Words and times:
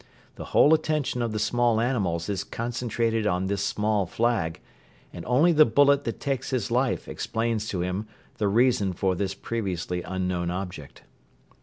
The 0.33 0.45
whole 0.45 0.73
attention 0.73 1.21
of 1.21 1.31
the 1.31 1.37
small 1.37 1.79
animals 1.79 2.27
is 2.27 2.43
concentrated 2.43 3.27
on 3.27 3.45
this 3.45 3.63
small 3.63 4.07
flag 4.07 4.59
and 5.13 5.23
only 5.27 5.51
the 5.51 5.63
bullet 5.63 6.05
that 6.05 6.19
takes 6.19 6.49
his 6.49 6.71
life 6.71 7.07
explains 7.07 7.67
to 7.67 7.81
him 7.83 8.07
the 8.39 8.47
reason 8.47 8.93
for 8.93 9.13
this 9.13 9.35
previously 9.35 10.01
unknown 10.01 10.49
object. 10.49 11.03